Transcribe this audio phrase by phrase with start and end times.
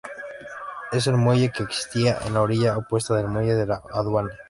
[0.91, 4.31] Es el muelle que existía en la orilla opuesta del muelle de la Aduana.